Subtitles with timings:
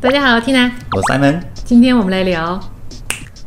[0.00, 1.42] 大家好，Tina，我 Simon。
[1.64, 2.60] 今天我们来聊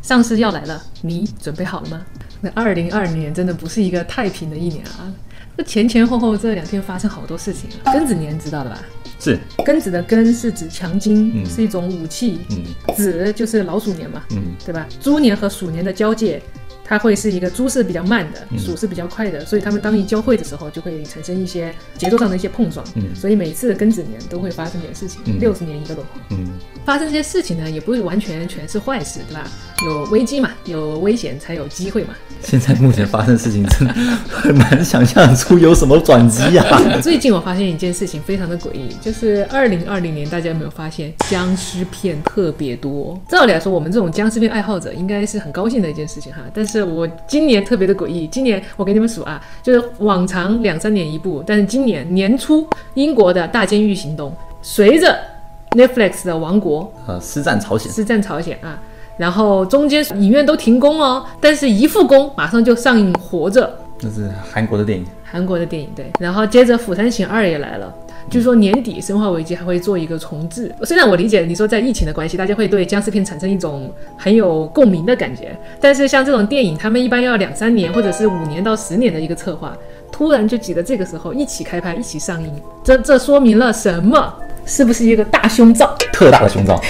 [0.02, 2.02] 丧尸要来了，你准备好了吗？
[2.42, 5.08] 那二零二零年真的不是一个太平的一年啊，
[5.56, 7.94] 那前前后后这两天发生好多事情啊。
[7.94, 8.78] 庚子年知道的吧？
[9.18, 12.40] 是，庚子的庚是指强筋，嗯是一种武器。
[12.50, 12.62] 嗯
[12.94, 14.86] 子就是老鼠年嘛，嗯对吧？
[15.00, 16.42] 猪年和鼠年的交界，
[16.84, 22.84] 它会是一个猪是比较慢的，嗯鼠是比较快的，所以它们当一交汇的时候，就会产生一些节奏上的一些碰撞。
[22.96, 26.20] 嗯所以每次庚子年都会发生点事情，嗯六十年一个轮回。
[26.30, 26.48] 嗯
[26.84, 29.48] 发生这些事情呢，也不是完全全是坏事，对吧？
[29.86, 32.14] 有危机嘛，有危险才有机会嘛。
[32.42, 33.94] 现在目前发生的事情真的
[34.28, 36.80] 很难想象出有什么转机啊！
[37.00, 43.20] 最近我发现一件事情非常的诡异，就是二零二零年，大家有没有发现僵尸片特别多？
[43.28, 46.40] 照理来说，我们这种僵尸片爱好者应该是很高兴的一件事情哈。
[46.52, 54.32] 但是我今年特别的诡异，今年我给你们数啊，就是往常两三年一部，但是今年年初英国的大监狱行动，
[54.62, 55.18] 随着
[55.72, 58.78] Netflix 的王国呃，师战朝鲜，师战朝鲜啊，
[59.16, 63.66] 然后中间影院都停工哦，但是一复工马上就上映《活着》。
[64.00, 65.04] 那是韩国的电影。
[65.32, 67.90] 韩国的电影对，然后接着《釜山行二》也来了。
[68.28, 70.70] 据说年底《生化危机》还会做一个重置。
[70.84, 79.74] 虽然我理解你说在疫情的关系，大家会对僵尸片产生一种很有共鸣的感觉，但是像这种电影，他们一般要两三年或者是五年到十年的一个策划，
[80.10, 82.52] 突然就挤在这个时候一起开拍、一起上映，
[82.84, 84.34] 这这说明了什么？
[84.66, 85.96] 是不是一个大胸罩？
[86.12, 86.80] 特大的胸罩，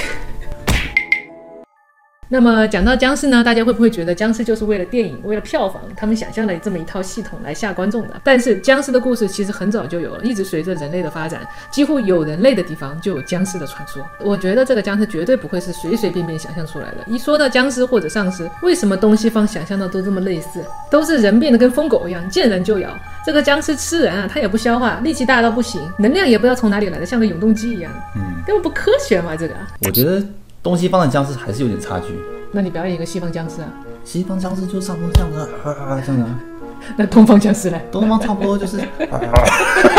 [2.33, 8.19] 那么讲到僵尸呢，大家会不会觉得僵尸就是为了电影、为了票房，他们想象的这么一套系统来吓观众的？
[8.25, 14.03] 但是僵尸的故事其实很早就有了，一直随着人类的发展，几乎有人类的地方就有僵尸的传说。
[14.19, 17.05] 我觉得这个僵尸绝对不会是随随便便想象出来的。
[17.07, 20.65] 一说到僵尸或者丧尸，为什么东西方想象的都这么类似？
[20.91, 22.89] 都是人变得跟疯狗一样，见人就咬。
[23.27, 29.37] 这个僵尸吃人啊，它也不消化，力气大到不行，能量也不知道从哪里来的，像个永动机一样，嗯，根本不科学嘛！
[29.37, 30.25] 这个，我觉得
[30.63, 32.07] 东西方的僵尸还是有点差距。
[32.53, 33.69] 那你表演一个西方僵尸啊？
[34.05, 36.29] 西方僵尸就差不多这样的，啊这样的。
[36.97, 37.81] 那东方僵尸呢？
[37.91, 38.79] 东方差不多就是，
[39.11, 39.20] 啊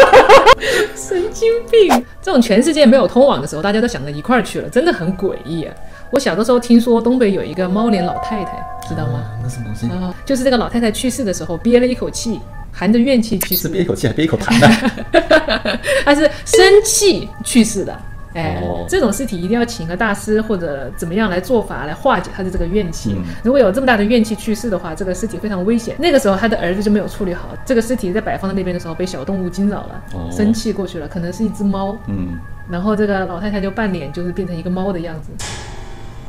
[0.95, 2.05] 神经病！
[2.21, 5.73] 这种全世界没有通网的时候，大家都想到一块儿去了，真的很诡异啊！
[6.11, 8.51] 我小的时候听说东北有一个猫脸老太太，
[8.87, 9.19] 知道吗？
[9.19, 9.87] 啊那什么东西？
[9.87, 12.39] 啊、就是这个老太太去世的时候憋了一口气，
[12.71, 15.79] 含着怨气去世是憋一口气还憋一口痰的？
[16.05, 17.97] 她是生气去世的。
[18.33, 23.13] 哎，哦这种尸体一定要请个大师或者怎么样来做法来化解他的这个怨气。
[23.13, 25.95] 嗯如果有这么大的怨气去世的话，这个尸体非常危险。
[25.99, 31.95] 那个时候他的儿子就没有处理好，这个尸体在摆放在那边的时候被小动物惊扰了，哦生气过去了，可能是一只猫。
[32.07, 32.39] 嗯，
[32.69, 35.31] 然后这个老太太就半脸，就是变成一个猫的样子。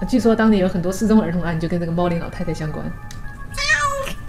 [0.07, 2.85] 据说当年有很多失踪儿童案就跟这个猫脸老太太相关。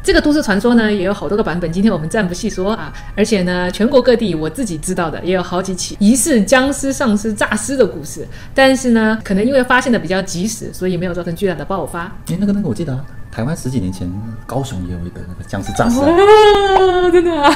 [0.05, 2.93] 这个都市传说呢，也有好多个版本，今天我们暂不细说啊。
[3.16, 8.23] 而且呢，全国各地我自己知道的也有好几起疑似僵尸、丧尸诈尸的故事，
[8.53, 12.03] 但是呢，可能因为发现的比较及时，所以没有造成巨大的爆发。
[12.27, 13.03] 哎，那个那个我记得啊，
[13.35, 14.09] 台湾十几年前
[14.46, 16.07] 高雄也有一个那个僵尸诈尸案。
[16.16, 17.53] 哦，真的、 啊，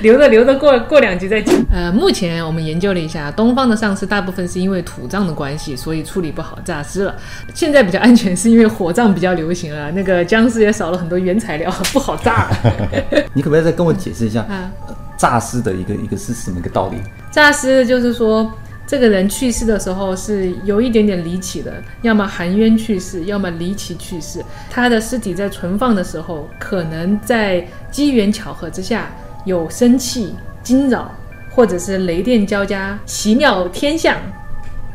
[0.00, 1.52] 留着留着过过两集再讲。
[1.72, 7.16] 呃，目前我们研究了一下，东方的丧尸大部分是因为土葬的关系，所以处理不好诈尸了。
[7.52, 12.48] 现在比较安全，是因为火葬比较流行了，那个僵尸也少了很多原材料，不好炸。
[13.34, 16.96] 你可不可以再跟我解释一下啊，呃诈尸的一个一个是什么一个道理？
[17.32, 18.48] 诈尸就是说。
[18.92, 24.44] 这个人去世的时候是有一点点离奇的，要么含冤去世，要么离奇去世。
[24.70, 29.10] 他的尸体在存放的时候，可能在机缘巧合之下
[29.46, 31.10] 有生气、惊扰，
[31.48, 34.14] 或者是雷电交加、奇妙天象。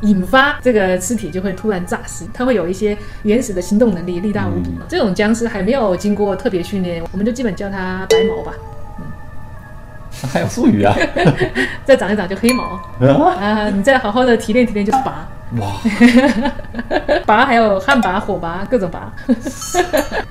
[0.01, 4.69] 引发这个尸体就会突然诈尸，它会有一些原始的行动能力，力大无比。
[4.87, 8.53] 这种僵尸还没有经过特别训练，我们就基本叫它白毛吧，
[10.31, 10.95] 还有术语啊？
[11.85, 13.69] 再长一长就黑毛啊啊！
[13.69, 15.27] 你再好好的提炼提炼就是拔。
[15.57, 15.79] 哇，
[17.25, 19.13] 拔还有旱拔、火拔各种拔，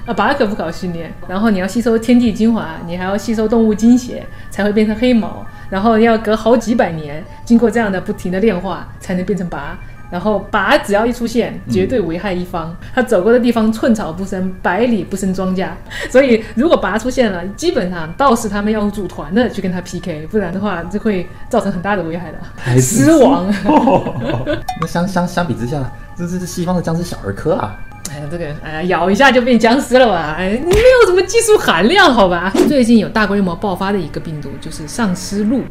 [0.04, 1.10] 啊，拔可不搞训练。
[1.26, 5.46] 然后你要吸收天地精华，你还要吸收动物精血，才会变成黑毛。
[5.70, 9.78] 然后要隔好几百年，经过这样的不停的炼化，才能变成拔。
[10.11, 12.75] 然后拔只要一出现，绝对危害一方。
[12.94, 15.69] 他走过的地方寸草不生，百里不生庄稼。
[16.11, 23.47] 所以如果拔出现了，基本上道士他们要组团的去跟他 PK，不然的话就会造成很大的危害的，还是死亡。
[24.81, 25.82] 那相相相比之下，
[26.17, 27.76] 这这是西方的僵尸小儿科啊。
[28.09, 30.37] 哎呀，这个哎呀，咬一下就变僵尸了吧？
[30.38, 32.52] 哎，你没有什么技术含量，好吧？
[32.69, 35.62] 最近有大规模爆发的一个病毒就是丧尸鹿，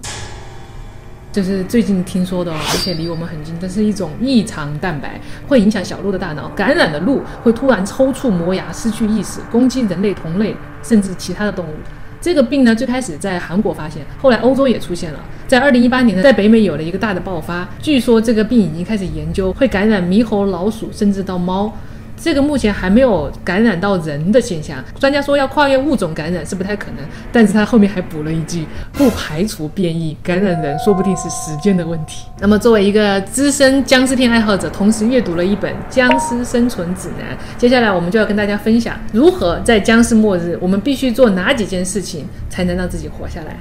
[1.36, 3.54] 这是最近听说的哦，而且离我们很近。
[3.60, 6.48] 这是一种异常蛋白，会影响小鹿的大脑。
[6.56, 11.74] 感染的鹿会突然抽搐、磨牙、失去意识，攻击人类同类甚至其他的动物。
[12.22, 15.20] 这个病呢，最开始在韩国发现，后来欧洲也出现了。
[15.46, 17.68] 在二零一八年呢，在北美有了一个大的爆发。
[17.82, 21.70] 据说这个病已经开始研究，会感染猕猴、老鼠，甚至到猫。
[22.18, 32.26] 这个目前还没有感染到人的现象，专家说要跨越物种感染是不太可能，但是他后面还补了一句，不排除变异感染人，说不定是时间的问题。
[32.40, 43.58] 那么作为一个资深僵尸片爱好者，同时阅读了一本《僵尸生存指南》，接下来我们就要跟大家分享，如何在僵尸末日，我们必须做哪几件事情才能让自己活下来。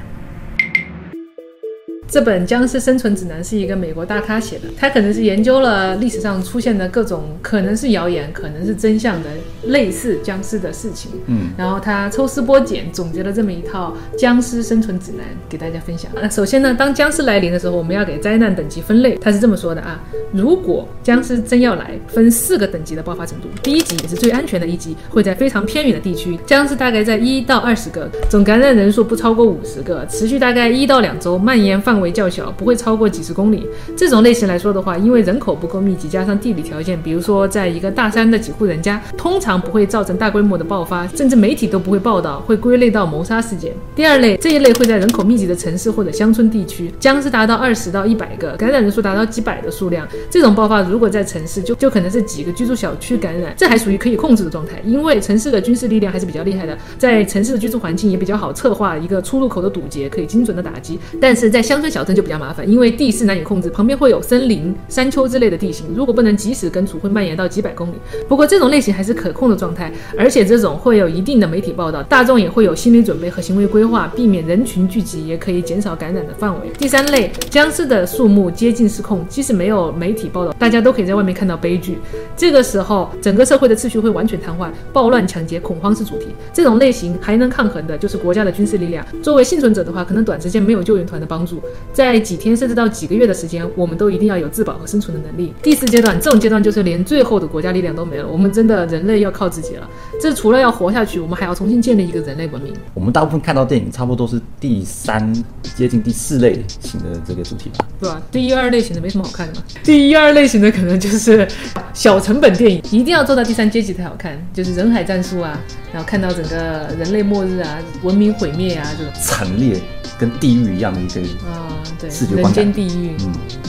[2.06, 9.30] 这本《僵尸生存指南》是一个美国大咖写的，他可能是研究了历史上出现的各种可能是谣言、可能是真相的
[9.64, 16.10] 类似僵尸的事情，嗯，然后他抽丝剥茧，总结了这么一套僵尸生存指南给大家分享。
[16.14, 19.16] 那首先呢，当僵尸来临的时候，我们要给灾难等级分类。
[19.16, 20.00] 他是这么说的啊：
[20.32, 23.48] 如果僵尸真要来，分四个等级的爆发程度。
[23.62, 32.14] 第一级也是最安全的一级，会在非常偏远的地区，僵尸大概在一到二十个，总感染人数不超过五十个，持续大概一到两周，蔓延范范围。
[32.14, 33.66] 较小，不会超过几十公里。
[33.96, 43.72] 这种类型来说的话，因为人口不够密集，加上地理条件，比如说在一个大山的几户人家，通常不会造成大规模的爆发，甚至媒体都不会报道，会归类到谋杀事件。
[43.96, 50.06] 第二类，这一类会在人口密集的城市或者乡村地区，僵尸达到二十到一百个，感染人数达到几百的数量。
[50.30, 61.00] 这种爆发如果在城市，就就可能是几个居住小区感染，这还属于可以控制的状态，因为城市的军事力量还是比较厉害的，在城市的居住环境也比较好策划一个出入口的堵截，可以精准的打击。
[61.20, 67.94] 但是在乡小镇就比较麻烦，因为地势难以控制，旁边会有森林、山丘之类的地形，如果不能及时根除，会蔓延到几百公里。
[68.28, 76.70] 不过这种类型还是可控的状态，而且这种会有一定的媒体报道，大众也会有心理准备和行为规划，避免人群聚集，也可以减少感染的范围。
[76.78, 81.98] 第三类，僵尸的数目接近失控，即使没有媒体报道，大家都可以在外面看到悲剧。
[82.36, 86.26] 这个时候，整个社会的秩序会完全瘫痪，暴乱、抢劫、恐慌是主题。
[86.52, 89.04] 这种类型还能抗衡的就是国家的军事力量。
[89.22, 91.60] 作为幸存者的话，可能短时间没有救援团的帮助，
[91.92, 95.52] 在几天甚至到几个月的时间，我们都一定要有自保和生存的能力。
[95.62, 99.88] 第四阶段，这种阶段就是连最后的国家力量都没了，我们真的人类要靠自己了。
[100.20, 102.72] 这除了要活下去，我们还要重新建立一个人类文明。
[102.94, 105.32] 我们大部分看到电影，差不多都是第三
[105.76, 107.86] 接近第四类型的这个主题吧？
[108.00, 108.22] 对吧？
[108.30, 109.62] 第一二类型的没什么好看的嘛。
[109.82, 111.46] 第一二类型的可能就是
[111.92, 115.58] 小成本电影，一定要做到第三阶级才好看，就是人海战术啊，
[115.92, 119.80] 然后看到整个人类末日啊、文明毁灭啊这种惨烈
[120.18, 123.16] 跟地狱一样的一个啊，对视，觉人观感间地狱。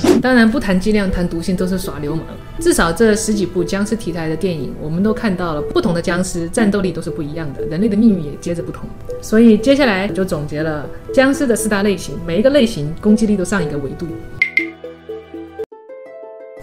[0.04, 2.24] 嗯，当然不谈剂量，谈毒性都是耍流氓。
[2.60, 8.88] 至少这十几部僵尸题材的电影，我们都看到了不同的僵尸战斗力都是不一样的，人类的命运也接着不同。
[9.22, 14.08] 所以接下来我就总结了僵尸的四大类型，每一个类型攻击力都上一个维度。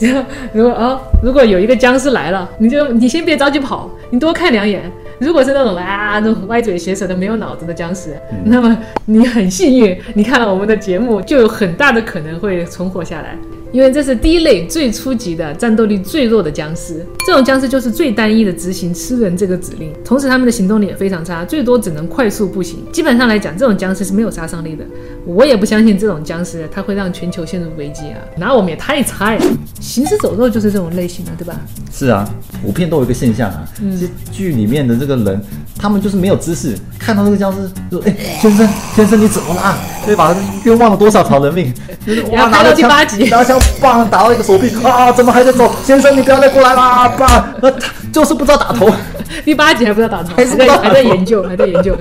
[0.53, 4.91] 如果哦，如果有一个僵尸来了，你就你先别着急跑，你多看两眼。
[5.23, 8.77] 如果是那种啊那种歪嘴斜舌的没有脑子的僵尸，那么
[9.07, 13.37] 你很幸运，你看了我们的节目，就有很大的可能会存活下来。
[13.73, 22.85] 因为这是第一类最初级的战斗力最弱的僵尸，这种僵尸就是最单一的执行吃人这个指令，同时他们的行动力也非常差，最多只能快速步行。
[22.93, 24.85] 基本上来讲，这种僵尸是没有杀伤力的。
[25.25, 29.45] 我也不相信这种僵尸它会让全球陷入危机啊，那我们也太菜了。
[29.81, 31.59] 行尸走肉就是这种类型的，对吧？
[31.91, 32.29] 是啊，
[32.63, 35.41] 普遍都有一个现象啊，嗯其实剧里面的这个人，
[35.79, 37.59] 他们就是没有知识，看到这个僵尸
[37.91, 40.37] 就说：“哎、先生，先生你怎么啦？”对吧？
[40.65, 41.73] 冤枉了多少条人命？
[42.05, 45.71] 就是然后拍到第拿着枪八集拿枪棒打到一个手臂，啊，怎么还在走？
[45.85, 47.09] 先生，你不要再过来啦！
[47.09, 48.89] 棒，呃，他就是不知道打头。
[49.45, 51.97] 第八集还不知道打头，还还是在还在研究，还在研究。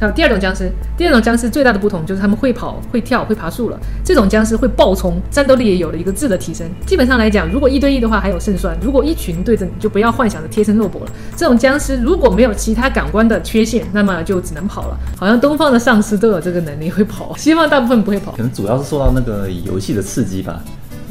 [0.00, 3.78] 还有第二种僵尸，第二种僵尸最大的不同就是他们会跑、会跳、会爬树了。
[4.02, 6.66] 这种僵尸会爆冲，战斗力也有了一个质的提升。
[6.86, 11.12] 基本上来讲，如果一对一的话还有胜算，如果一群对着你，就不要幻想着贴身肉搏了。
[11.36, 14.96] 这种僵尸如果没有其他感官的缺陷，那么就只能跑了。
[15.18, 18.32] 好像东方的丧尸都有这个能力会跑，西方大部分不会跑。
[18.32, 20.60] 可能主要是受到那个游戏的刺激吧，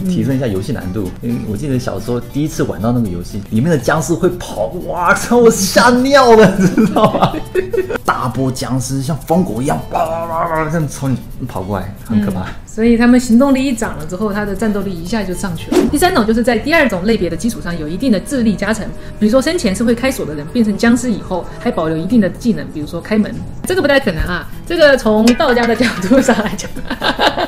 [0.07, 1.09] 提升一下游戏难度。
[1.21, 7.33] 因为我记得小时候第一次玩到那个游戏，里面的僵尸会跑，哇操， 我吓尿了， 你知道吗？
[8.05, 12.45] 大波僵尸像疯狗一样，叭叭叭叭这样从你跑过来，很可怕。
[12.65, 15.77] 所以他们行动力一涨了之后，他的战斗力一下就上去了。
[15.91, 18.85] 第三种就是在第二种类别的基础上有一定的智力加成，
[19.19, 23.33] 比如说生前是会开锁的人，变成僵尸以后还保留一定的技能，比如说开门，
[23.65, 24.47] 这个不太可能啊。
[24.65, 26.69] 这个从道家的角度上来讲，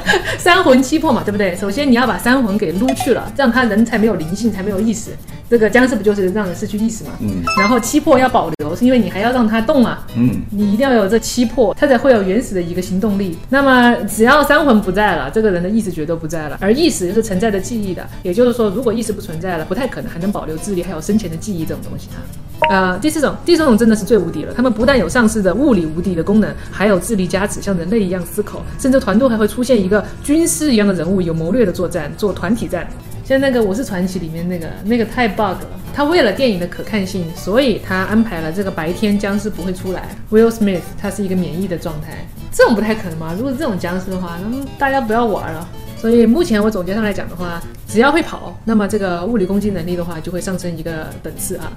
[0.38, 1.55] 三魂七魄嘛，对不对？
[1.55, 5.12] 首先你要把三魂给撸去了，这样他人才没有灵性，才没有意识。
[5.50, 7.12] 这个僵尸不就是让人失去意识嘛？
[7.20, 10.08] 嗯然后七魄要保留，是因为你还要让它动啊。
[10.15, 13.38] 嗯，你一定要有这七魄，它才会有原始的一个行动力。
[13.50, 18.08] 那么只要三魂不在了，这个人的意识绝对不在了，而意识是存在的记忆的。
[18.24, 22.24] 也就是说，如果意识不存在了，不太可能还能保留智力，还有生前的记忆这种东西啊。
[22.70, 24.53] 呃，第四种，第四种真的是最无敌了。
[24.53, 32.88] 他们不但有上市的物理无敌的功能，还有智力加持，像人类一样思考，甚至团队还会出现一个军师一样的人物，有谋略的作战，做团体战。
[33.25, 40.10] 像那个《我是传奇》里面那个那个太 bug 了，他为了电影的可看性，所以他安排了这个白天僵尸不会出来。
[40.32, 43.34] Will Smith 他是一个免疫的状态，这种不太可能嘛？
[43.36, 45.68] 如果是这种僵尸的话，那么大家不要玩了。
[45.98, 51.72] 所以目前我总结上来讲的话，只要会跑，那么这个物理攻击能力的话就会上升一个等次啊。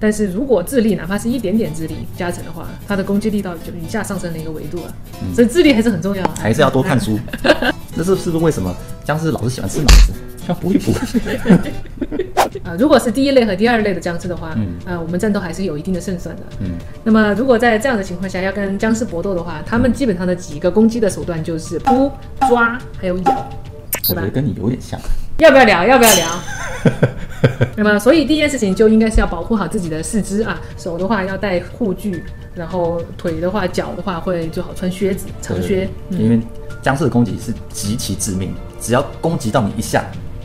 [0.00, 4.94] 但是如果智力哪怕是一点点智力加成的话，它的攻击力道就一下上升了一个维度了。
[5.34, 7.18] 所以智力还是很重要啊， 还是要多看书。
[7.96, 8.74] 这是是不是为什么
[9.04, 10.12] 僵尸老是喜欢吃脑子？
[10.48, 10.92] 要补一补。
[12.62, 16.42] 啊，如果是第一类和第二类的僵尸的话，嗯，呃，我们战斗还是有一定的胜算的。
[16.60, 16.70] 嗯，
[17.04, 22.10] 那么如果在这样的情况下要跟僵尸搏斗的话，他们基本上的几个攻击的手段就是扑、
[22.48, 23.50] 抓，还有咬。
[24.10, 24.98] 我觉得跟你有点像。
[25.38, 25.84] 要不要聊？
[25.84, 26.26] 要不要聊？
[27.76, 35.88] 那么，所以第一件事情就应该是要保护好自己的四肢啊，手的话要戴护具，然后腿的话、脚的话会最好穿靴子、长靴。
[36.10, 36.40] 因为
[36.82, 40.04] 僵尸的攻击是极其致命，只要攻击到你一下，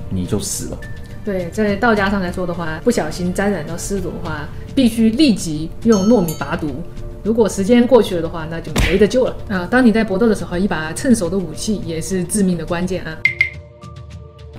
[0.10, 0.78] 你就死了。
[1.26, 6.68] 对，在道家上来说的话，不小心沾染到尸毒的话，必须立即用糯米拔毒。
[7.24, 9.66] 如果时间过去了的话，那就没得救了啊！
[9.72, 13.18] 当你在搏斗的时候，一把趁手的武器也是致命的关键啊。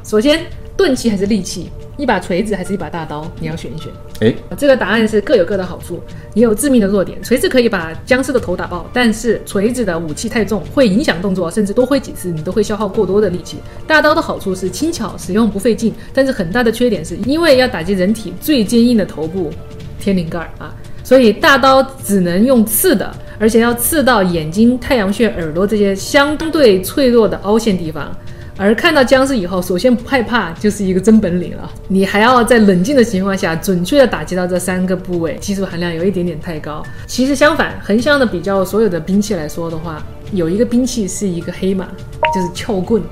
[0.02, 1.70] 首先，钝器还是利器？
[1.96, 3.30] 一把锤子还是一把大刀？
[3.40, 3.90] 你要选一选。
[4.20, 6.00] 哎，这个答案是各有各的好处，
[6.34, 7.22] 也有致命的弱点。
[7.22, 13.58] 锤子可以把僵尸的头打爆，但是锤子的武器太重，会影响动作，甚至多挥几次你都会消耗过多的力气。
[13.86, 19.50] 大刀的好处是轻巧，使用不费劲，但是很大的缺点是因为要打击人体最坚硬的头部
[19.98, 28.16] 天灵盖啊，所以大刀只能用刺的，而且要刺到眼睛、太阳穴、耳朵这些相对脆弱的凹陷地方。
[28.56, 31.68] 而看到僵尸以后，首先不害怕就是一个真本领了。
[31.88, 36.80] 你还要在冷静的情况下，准确的打击到这三个部位，技术含量有一点点太高。
[37.06, 40.00] 其实相反，横向的比较所有的兵器来说的话，
[40.32, 41.88] 有一个兵器是一个黑马，
[42.32, 43.02] 就是撬棍。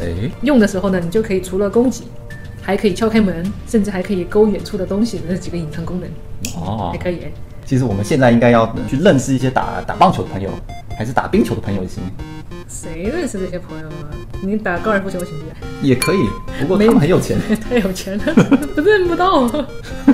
[0.00, 0.06] 哎，
[0.42, 2.04] 用的时候呢，你就可以除了攻击，
[2.62, 6.08] 还可以撬开门，甚至还可以勾远处的东西，这几个隐藏功能。
[6.62, 7.18] 哦，还可以。
[7.64, 10.48] 其实我们现在应该要去认识一些打打棒球的朋友，
[10.96, 12.04] 还是打冰球的朋友行？
[12.68, 14.10] 谁认识这些朋友啊？
[14.42, 15.54] 你打高尔夫球行不行？
[15.82, 16.28] 也可以，
[16.60, 18.24] 不过他们很有钱， 太有钱了，
[18.84, 19.48] 认不到。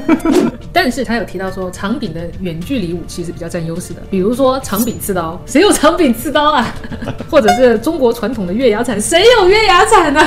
[0.72, 6.74] 但是他有提到说，长柄的远距离武器是比较占优势的，比如说长柄刺刀，谁有长柄刺刀啊？
[7.30, 10.20] 或者是中国传统的月牙铲，谁有月牙铲呢？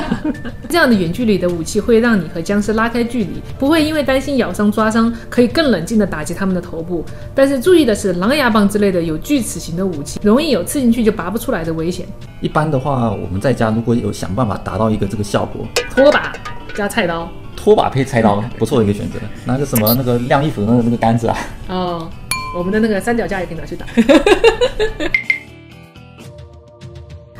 [0.67, 7.03] 这样的远距离的武器会让你和僵尸拉开距离，不会因为担心咬伤抓伤，可以更冷静的打击他们的头部。
[7.34, 12.05] 但是注意的是，狼牙棒之类的有锯齿形的武器，容易有刺进去就拔不出来的危险。
[12.41, 16.34] 一般的话，我们在家如果有想办法达到一个这个效果，拖把
[16.75, 19.19] 加菜刀，拖把配菜刀，不错的一个选择。
[19.45, 21.38] 拿个什么那个晾衣服的那个那个杆子啊？
[21.69, 22.10] 哦，
[22.55, 23.86] 我们的那个三脚架也可以拿去打。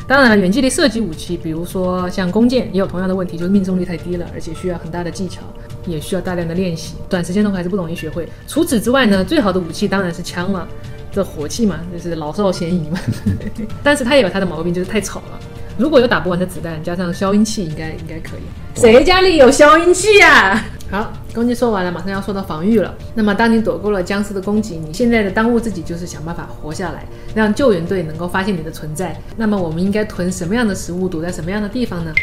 [0.08, 5.42] 当然，远距离射击武器，比如说像弓箭，也有同样的问题，就是命中率太低了，而且需要很大的技巧，
[5.88, 8.30] 也需要大量的练习，短时间的话还是不容易学会。
[8.48, 10.68] 除此之外呢，最好的武器当然是枪了。
[11.16, 13.00] 这火气嘛，就是老少咸宜嘛。
[13.82, 15.40] 但是它也有它的毛病，就是太吵了。
[15.78, 18.80] 如果有打不完的子弹，加上消音器，应该应该可以。
[18.80, 20.64] 谁家里有消音器呀？
[20.92, 22.94] 好，攻击说完了，马上要说到防御了。
[23.14, 29.20] 那么，当你躲过了僵尸的攻击，你现在的当务之急就是想办法活下来，让救援队能够发现你的存在。
[29.36, 32.14] 那么，我们应该囤什么样的食物，躲在什么样的地方呢？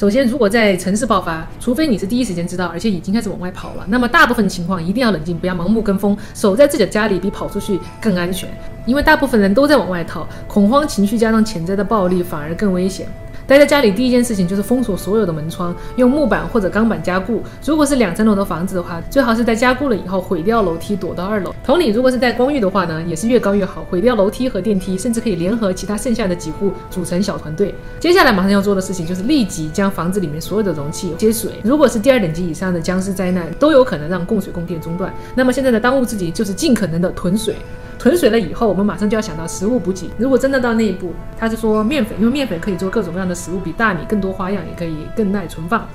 [0.00, 8.48] 首先，如果在城市爆发，除非你是第一时间知道，而且已经开始往外跑了，那么大部分情况一定要冷静，不要盲目跟风，守在自己的家里比跑出去更安全。
[8.86, 13.06] 因为大部分人都在往外逃，恐慌情绪加上潜在的暴力，反而更危险。
[13.50, 17.42] 待在家里，第一件事情就是封锁所有的门窗，用木板或者钢板加固。
[17.66, 21.52] 如果是两层楼的房子的话，最好是在加固了以后毁掉楼梯，躲到二楼。
[21.64, 27.74] 同理，如果是在公寓的话呢，也是越高越好，毁掉楼梯和电梯，甚至可以联合其他剩下的几户组成小团队。
[27.98, 31.50] 接下来马上要做的事情就是立即将房子里面所有的容器接水。
[31.64, 35.12] 如果是第二等级以上的僵尸灾难，都有可能让供水供电中断。
[35.34, 37.56] 那么现在的当务之急就是尽可能的囤水。
[38.00, 40.08] 囤水了以后，我们马上就要想到食物补给。
[40.16, 45.86] 如果真的到那一步，他是说面粉，因为面粉可以做各种各样的食物，比大米更多花样，也可以更耐存放。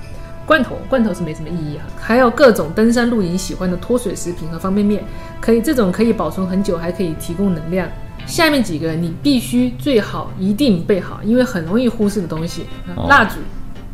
[0.46, 1.84] 罐头，罐头是没什么意义啊。
[2.00, 5.04] 还有各种登山露营喜欢的脱水食品和方便面，
[5.42, 7.90] 可以这种可以保存很久，还可以提供能量。
[8.28, 12.68] 下面几个你必须最好一定备好，因为很容易忽视的东西。
[13.10, 13.38] 蜡烛。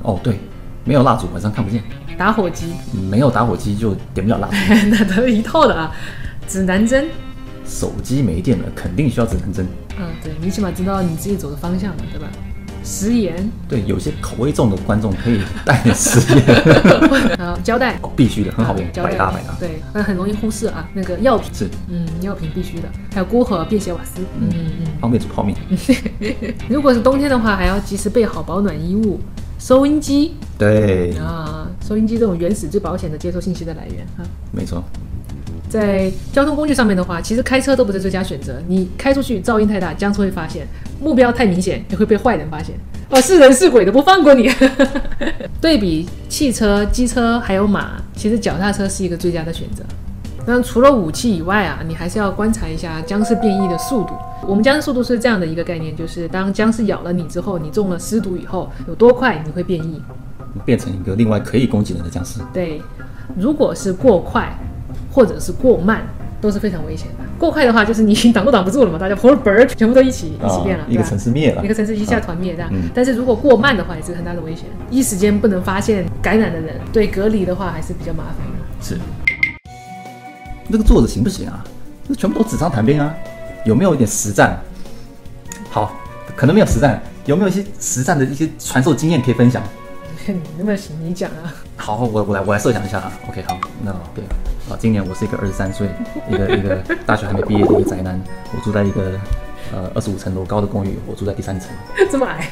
[0.01, 0.37] 哦，对，
[0.83, 1.81] 没有蜡烛晚上看不见。
[2.17, 2.73] 打火机。
[3.09, 4.53] 没有打火机就点不了蜡烛。
[4.91, 5.95] 那都一套的啊。
[6.45, 7.07] 指南针。
[7.71, 9.65] 手机没电了，肯定需要指南针。
[9.97, 12.27] 嗯，对你起码知道你自己走的方向嘛，对吧？
[12.83, 16.43] 食盐，对，有些口味重的观众可以带点食盐，
[17.39, 19.55] 啊，胶带，哦，必须的，很好用，胶带百搭百搭。
[19.59, 20.89] 对，那很容易忽视啊。
[20.93, 25.55] 那个药品，是嗯，药品必须的，还有锅和便携瓦斯，嗯嗯方便煮泡面。
[25.69, 25.77] 嗯。
[26.67, 29.19] 如果是冬天的话，还要及时备好保暖衣物，
[29.59, 34.25] 收音机对，啊，收音机这种原始最保险的接收信息的来源啊。
[34.51, 34.83] 没错，
[35.71, 38.61] 在交通工具上面的话，其实开车都不是最佳选择。
[38.67, 40.65] 你开出去噪音太大，僵尸会发现；
[40.99, 42.75] 目标太明显，也会被坏人发现。
[43.09, 44.51] 哦，是人是鬼都不放过你。
[45.61, 49.81] 对比汽车、机车还有马，其实脚踏车是一个最佳的选择。
[50.45, 54.13] 当然，除了武器以外啊，你还是要观察一下僵尸变异的速度。
[54.45, 60.01] 我们僵尸速度是这样的一个概念，就是当僵尸咬了你之后，你中了尸毒以后，有多快你会变异。
[60.65, 62.41] 变成一个另外可以攻击人的僵尸。
[62.51, 62.81] 对，
[63.37, 64.53] 如果是过快
[65.11, 66.01] 或者是过慢，
[66.39, 67.25] 都是非常危险的。
[67.37, 72.69] 过快的话，就是你挡都挡不住了嘛，大家砰嘣儿全部都一起一起变了，啊一个城市灭了一个城市一下团灭这样。
[72.71, 78.53] 嗯但是如果过慢的话，也是很大的危险，一时间不能发现感染的人，对隔离的话还是比较麻烦的。
[78.81, 78.99] 是，
[80.71, 81.63] 这个做的行不行啊？
[82.07, 83.13] 那全部都纸上谈兵啊，
[83.65, 84.59] 有没有一点实战？
[85.69, 85.93] 好，
[86.35, 89.63] 可能没有实战，有没有一些实战的一些传授经验可以分享？
[90.27, 91.53] 你那么行，你讲啊。
[91.75, 93.11] 好，我我来我来设想一下啊。
[93.29, 94.23] OK，好，那对
[94.71, 95.89] 啊，今年我是一个二十三岁，
[96.29, 96.75] 一个一个
[97.05, 98.19] 大学还没毕业的一个宅男，
[98.55, 99.19] 我住在一个
[99.73, 101.69] 呃二十五层楼高的公寓，我住在第三层，
[102.09, 102.47] 这么矮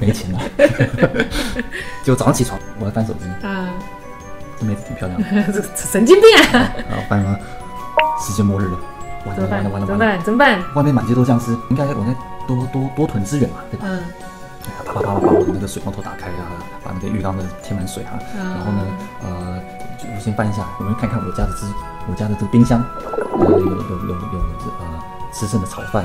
[0.00, 0.40] 没钱了。
[2.04, 3.68] 结果早上起床，我要翻手机，啊，
[4.60, 6.72] 这妹子挺漂亮的， 神经病啊！
[6.88, 7.40] 然后翻翻，
[8.20, 8.78] 世界末日了，
[9.26, 9.64] 完怎么办？
[9.64, 10.24] 了完了完了怎么，办？
[10.24, 10.62] 怎么办？
[10.76, 12.14] 外面满街都僵尸，应该我应该
[12.46, 13.86] 多多多囤资源嘛，对吧？
[13.88, 13.98] 嗯，
[14.86, 16.54] 啪啪啪啪把我的那个水龙头打开啊，
[16.84, 18.86] 把那个浴缸的填满水啊，然后呢，
[19.24, 21.66] 呃，就我先翻一下，我们看看我家的资，
[22.08, 24.40] 我家的这个冰箱，呃，有有有有
[24.80, 26.04] 呃吃剩的炒饭，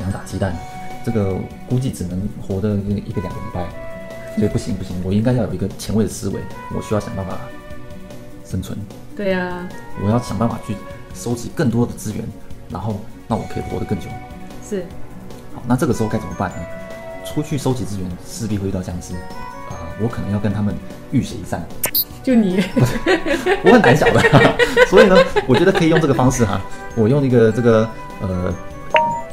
[0.00, 0.54] 两打鸡蛋，
[1.04, 1.36] 这个
[1.68, 3.66] 估计只能活的一个两个礼拜，
[4.36, 6.40] 所以不行不行，我应该要有一个前卫的思维，
[6.74, 7.38] 我需要想办法
[8.44, 8.76] 生存，
[9.16, 9.66] 对呀、
[10.04, 10.76] 我要想办法去
[11.14, 12.24] 收集更多的资源，
[12.68, 14.06] 然后让我可以活得更久。
[14.68, 14.84] 是
[15.54, 16.56] 好，那这个时候该怎么办呢？
[17.24, 19.14] 出去收集资源，势必会遇到僵尸，
[20.00, 20.74] 我可能要跟他们
[21.10, 21.64] 浴血一战，
[22.22, 22.62] 就你，
[23.64, 24.20] 我很胆小的，
[24.88, 25.16] 所以呢，
[25.46, 26.60] 我觉得可以用这个方式哈，
[26.96, 27.88] 我用一个这个
[28.20, 28.52] 呃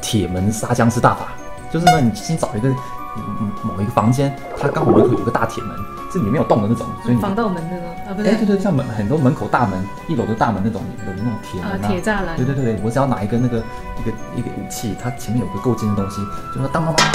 [0.02, 1.28] 铁门杀僵尸大法，
[1.72, 5.76] 就是呢，你先找一个嗯某一个房间，它刚好门口有个大铁门，
[6.12, 8.46] 是里面有洞的那种，所以防盗门那种啊，不是哎，对。
[8.46, 12.38] 对，像门很多门口大门，一楼的大门那种有那种铁门啊，铁栅栏。
[12.38, 16.18] 对，对对对，我只要拿一个那个一个一个武器，它前面有个够尖的东西，
[16.54, 17.08] 就说当当当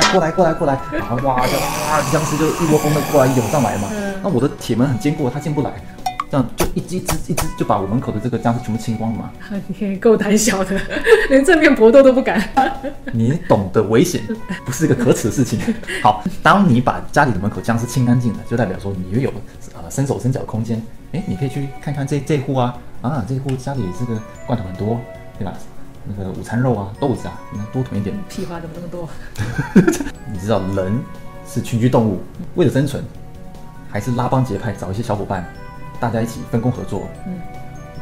[0.00, 3.88] 当，过来过来过来，然后哇就哇僵尸就一窝蜂的过来涌上来嘛。
[3.92, 4.14] 嗯。
[4.22, 5.72] 那我的铁门很坚固，它进不来，
[6.34, 9.30] 这样就一只一只一只就把我门口的这个僵尸全部清光了嘛。
[9.68, 10.76] 你也够胆小的，
[11.30, 12.42] 连正面搏斗都不敢。
[13.14, 14.20] 你懂得危险
[14.64, 15.60] 不是一个可耻的事情。
[16.02, 19.32] 好，当你把家里的门口僵尸清干净了，就代表说你又有
[19.74, 20.82] 呃伸手伸脚的空间。
[21.12, 25.00] 哎，你可以去看看这这户啊啊，这户家里这个罐头很多，
[25.38, 25.52] 对吧？
[26.04, 28.12] 那个午餐肉啊、豆子啊，你看多囤一点。
[28.28, 29.08] 屁话怎么那么多？
[30.32, 30.98] 你知道人
[31.46, 32.18] 是群居动物，
[32.56, 33.04] 为了生存，
[33.88, 35.48] 还是拉帮结派，找一些小伙伴，
[36.04, 37.08] 大家一起分工合作。
[37.26, 37.40] 嗯，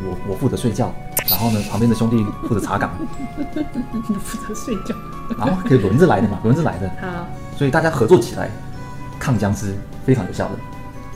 [0.04, 0.92] 我我负责睡觉，
[1.30, 2.90] 然后呢， 旁边的兄弟负责查岗，
[3.54, 4.92] 你负责睡觉。
[5.38, 6.90] 然后可以轮着来的嘛， 轮着来的。
[7.00, 8.50] 好，所以大家合作起来
[9.20, 10.56] 抗僵尸非常有效的，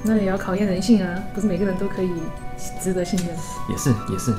[0.05, 2.11] 那也要考验人性啊，不是每个人都可以
[2.81, 3.37] 值得信任。
[3.69, 4.33] 也是也是。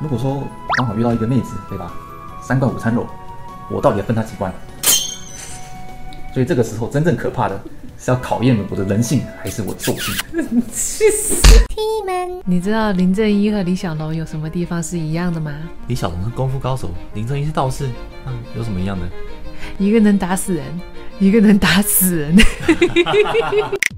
[0.00, 0.44] 如果说
[0.76, 1.92] 刚好遇到一个妹子，对吧？
[2.40, 3.04] 三罐午餐肉，
[3.68, 4.52] 我到底要分她几罐？
[6.32, 7.60] 所以这个时候真正可怕的
[7.98, 10.14] 是要考验我的人性还是我的兽性。
[10.72, 11.58] 去死！
[12.46, 15.52] 你知道林正英和李小龙有什么地方是一样的吗？
[15.88, 17.86] 李小龙是功夫高手，林正英是道士，
[18.26, 19.06] 嗯，有什么一样的？
[19.78, 20.64] 一个能打死人，
[21.18, 22.36] 一个能打死人。